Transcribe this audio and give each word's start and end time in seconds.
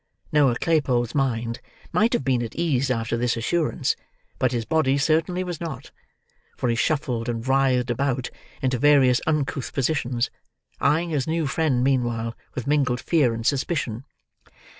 Noah 0.31 0.55
Claypole's 0.57 1.13
mind 1.13 1.61
might 1.91 2.13
have 2.13 2.23
been 2.23 2.41
at 2.41 2.55
ease 2.55 2.89
after 2.89 3.15
this 3.15 3.37
assurance, 3.37 3.95
but 4.39 4.51
his 4.51 4.65
body 4.65 4.97
certainly 4.97 5.43
was 5.43 5.61
not; 5.61 5.91
for 6.57 6.69
he 6.69 6.75
shuffled 6.75 7.29
and 7.29 7.47
writhed 7.47 7.91
about, 7.91 8.31
into 8.63 8.79
various 8.79 9.21
uncouth 9.27 9.71
positions: 9.73 10.31
eyeing 10.79 11.11
his 11.11 11.27
new 11.27 11.45
friend 11.45 11.83
meanwhile 11.83 12.35
with 12.55 12.65
mingled 12.65 12.99
fear 12.99 13.31
and 13.35 13.45
suspicion. 13.45 14.03